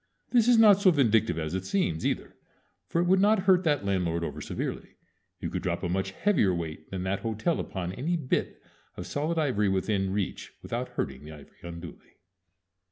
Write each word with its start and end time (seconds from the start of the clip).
This 0.31 0.47
is 0.47 0.57
not 0.57 0.81
so 0.81 0.89
vindictive 0.89 1.37
as 1.37 1.53
it 1.53 1.63
seems, 1.63 2.03
either; 2.07 2.35
for 2.87 2.99
it 3.01 3.05
would 3.05 3.19
not 3.21 3.43
hurt 3.43 3.63
that 3.65 3.85
landlord 3.85 4.23
over 4.23 4.41
severely. 4.41 4.95
You 5.39 5.51
could 5.51 5.61
drop 5.61 5.83
a 5.83 5.89
much 5.89 6.09
heavier 6.09 6.55
weight 6.55 6.89
than 6.89 7.03
that 7.03 7.19
hotel 7.19 7.59
upon 7.59 7.91
any 7.93 8.17
bit 8.17 8.63
of 8.97 9.05
solid 9.05 9.37
ivory 9.37 9.69
within 9.69 10.11
reach 10.11 10.53
without 10.63 10.89
hurting 10.89 11.23
the 11.23 11.33
ivory 11.33 11.59
unduly. 11.61 12.17